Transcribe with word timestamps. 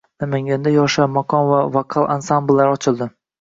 Namanganda 0.21 0.71
yoshlar 0.75 1.11
maqom 1.17 1.45
va 1.51 1.59
vokal 1.77 2.09
ansambllari 2.17 2.75
ochildi 2.79 3.11